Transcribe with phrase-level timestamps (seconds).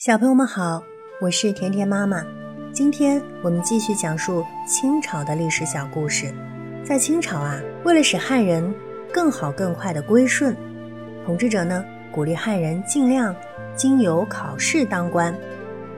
[0.00, 0.82] 小朋友们好，
[1.20, 2.24] 我是甜甜妈妈。
[2.72, 6.32] 今天我们继续讲述清朝的历史小故事。
[6.82, 8.74] 在清朝啊，为了使汉人
[9.12, 10.56] 更好更快的归顺，
[11.26, 13.36] 统治者呢鼓励汉人尽量
[13.76, 15.34] 经由考试当官，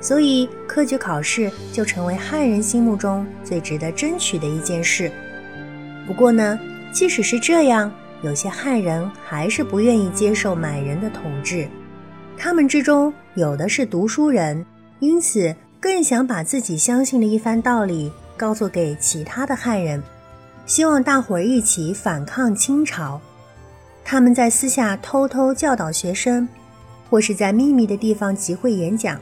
[0.00, 5.10] 所以科举考试就成为汉人心目中最值得争取的一件事。
[6.06, 6.56] 不过呢，
[6.92, 7.92] 即使是这样，
[8.22, 11.68] 有些汉人还是不愿意接受满人的统治。
[12.38, 14.64] 他们之中有的是读书人，
[15.00, 20.00] 因此更想把自己相信的一番道理告诉给其他的汉人，
[20.64, 23.20] 希望大伙儿一起反抗清朝。
[24.04, 26.48] 他们在私下偷偷教导学生，
[27.10, 29.20] 或是在秘密的地方集会演讲，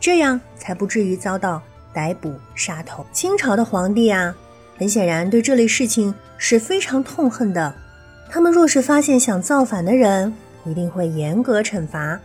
[0.00, 3.06] 这样才不至于遭到逮捕杀头。
[3.12, 4.34] 清朝的皇帝啊，
[4.76, 7.72] 很显然对这类事情是非常痛恨的。
[8.28, 10.34] 他们若是发现想造反的人，
[10.66, 12.20] 一定会严格惩罚。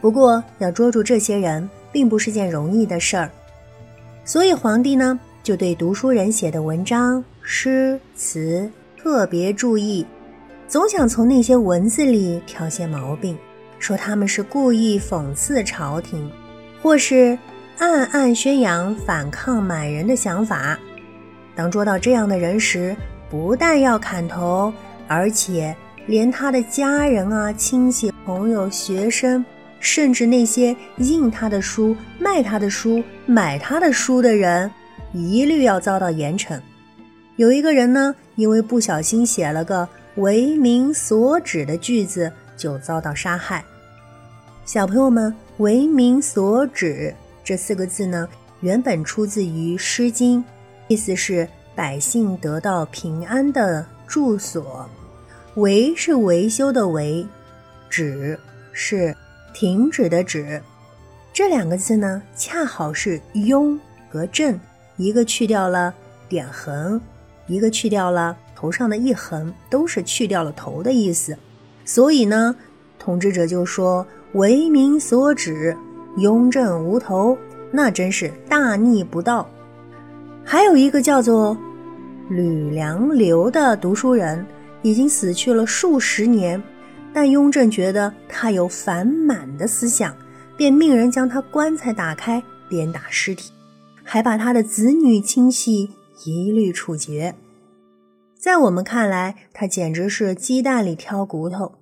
[0.00, 3.30] 不过，要捉住这些人并不是件容易的事儿，
[4.24, 10.06] 所以皇帝呢就对读书人写的文章、诗词特别注意，
[10.66, 13.36] 总想从那些文字里挑些毛病，
[13.78, 16.30] 说他们是故意讽刺朝廷，
[16.82, 17.38] 或是
[17.78, 20.78] 暗暗宣扬反抗满人的想法。
[21.54, 22.96] 当捉到这样的人时，
[23.28, 24.72] 不但要砍头，
[25.06, 29.44] 而且连他的家人啊、亲戚、朋友、学生。
[29.80, 34.70] 甚至那些印他的书、卖他的书、买他的书的人，
[35.12, 36.60] 一律要遭到严惩。
[37.36, 43.64] 有一个人呢，因为不小心写了个“为民所指”的句子，就遭到杀害。
[44.66, 48.28] 小朋友们，“为民所指”这四个字呢，
[48.60, 50.38] 原本出自于《诗经》，
[50.88, 54.86] 意思是百姓得到平安的住所。
[55.56, 57.26] “维”是维修的“维
[57.88, 58.38] ”，“止”
[58.72, 59.16] 是。
[59.52, 60.60] 停止的止，
[61.32, 64.58] 这两个字呢，恰好是雍和正，
[64.96, 65.94] 一个去掉了
[66.28, 67.00] 点横，
[67.46, 71.36] 一个去掉了头上的一横，都是去掉了头的意思。
[71.84, 72.54] 所以呢，
[72.98, 75.76] 统治者就说为民所指，
[76.18, 77.36] 雍正无头，
[77.70, 79.48] 那真是大逆不道。
[80.44, 81.56] 还有一个叫做
[82.28, 84.44] 吕良流的读书人，
[84.82, 86.62] 已经死去了数十年。
[87.12, 90.14] 但雍正觉得他有反满的思想，
[90.56, 93.52] 便命人将他棺材打开，鞭打尸体，
[94.04, 95.90] 还把他的子女亲戚
[96.24, 97.34] 一律处决。
[98.38, 101.74] 在我们看来，他简直是鸡蛋里挑骨头。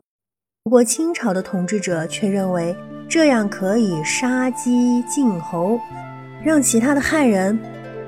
[0.64, 2.76] 不过清朝的统治者却认为
[3.08, 5.78] 这样可以杀鸡儆猴，
[6.44, 7.58] 让其他的汉人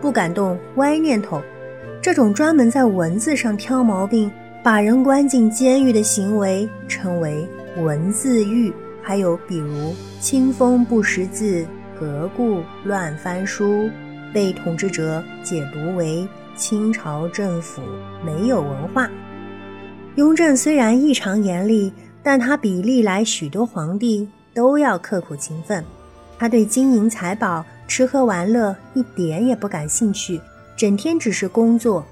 [0.01, 1.41] 不敢动歪念头。
[2.03, 4.31] 这种专门在文字上挑毛病。
[4.63, 7.49] 把人关进监狱的行为称为
[7.79, 8.71] 文字狱，
[9.03, 11.67] 还有比如清风不识字、
[11.99, 13.89] 何故乱翻书，
[14.35, 17.81] 被统治者解读为清朝政府
[18.23, 19.09] 没有文化。
[20.17, 21.91] 雍正虽然异常严厉，
[22.23, 25.83] 但他比历来许多皇帝都要刻苦勤奋。
[26.39, 30.39] 他对金银财宝、吃喝玩乐一点也不感兴趣，
[30.77, 32.05] 整天只是工作，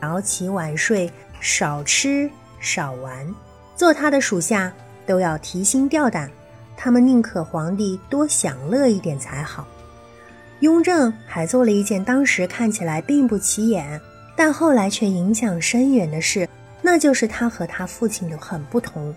[0.00, 1.10] 早起晚睡。
[1.48, 3.32] 少吃少玩，
[3.76, 4.72] 做他的属下
[5.06, 6.28] 都要提心吊胆，
[6.76, 9.64] 他们宁可皇帝多享乐一点才好。
[10.58, 14.00] 雍正还做了一件当时看起来并不起眼，
[14.34, 16.48] 但后来却影响深远的事，
[16.82, 19.14] 那就是他和他父亲的很不同。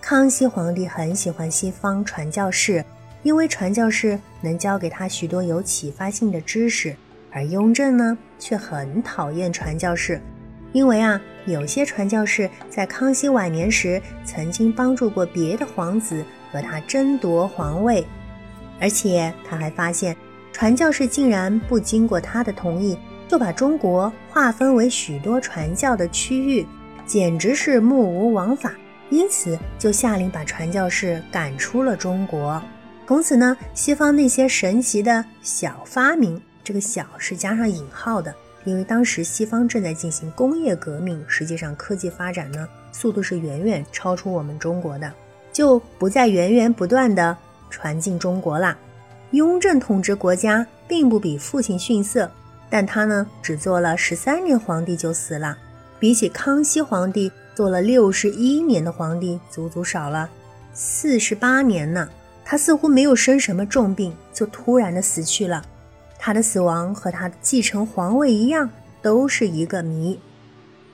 [0.00, 2.84] 康熙皇帝很喜欢西方传教士，
[3.22, 6.96] 因为传教士能教给他许多有启发性的知识，
[7.30, 10.20] 而雍正呢，却很讨厌传教士。
[10.72, 18.06] 因为啊，有些传教士在康熙晚年时曾经帮助过别的皇子和他争夺皇位，
[18.80, 20.16] 而且他还发现，
[20.52, 26.66] 传教士竟然不经过他的同意就把中国划分为许多传教的区域，
[27.06, 28.72] 简直是目无王法。
[29.10, 32.62] 因此就下令把传教士赶出了中国。
[33.06, 38.34] 从此呢，西方那些神奇的小发明，这个“小”是加上引号的。
[38.68, 45.10] 因为当时西方正在进行工业革命，实际上科技发展呢速度是远远超出我们中国的，
[45.50, 47.34] 就不再源源不断的
[47.70, 48.76] 传进中国啦。
[49.30, 52.30] 雍正统治国家并不比父亲逊色，
[52.68, 55.56] 但他呢只做了十三年皇帝就死了，
[55.98, 60.28] 比起康熙皇帝做了六十一年的皇帝，足足少了
[60.74, 62.06] 四十八年呢。
[62.44, 65.62] 他似乎没有生什么重病，就突然的死去了。
[66.18, 68.68] 他的死亡和他继承皇位一样，
[69.00, 70.18] 都是一个谜。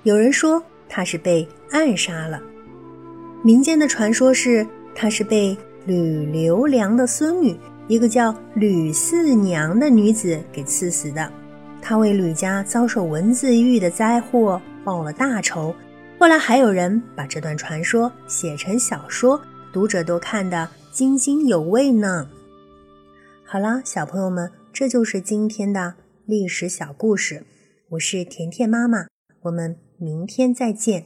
[0.02, 2.40] 有人说他是被暗杀了，
[3.42, 5.56] 民间的传说是他是被
[5.86, 11.30] 吕留良的孙女一个叫吕四娘的女子给刺死的。
[11.80, 15.74] 他为吕家遭受文字狱的灾祸报了大仇。
[16.18, 19.40] 后来还有人把这段传说写成小说，
[19.72, 22.26] 读者都看得津津有味呢。
[23.44, 25.94] 好了，小朋友们，这就是今天的
[26.26, 27.44] 历史小故事。
[27.90, 29.06] 我是甜甜妈妈，
[29.42, 31.02] 我们明天再见。